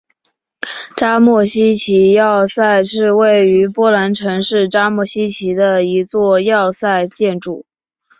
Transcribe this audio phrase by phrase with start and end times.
[0.97, 7.67] 扎莫希奇要塞是位于波兰城市扎莫希奇的一座要塞建筑。